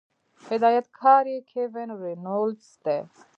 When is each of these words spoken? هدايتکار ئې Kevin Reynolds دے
هدايتکار 0.47 1.23
ئې 1.33 1.39
Kevin 1.51 1.89
Reynolds 2.03 2.69
دے 2.85 2.97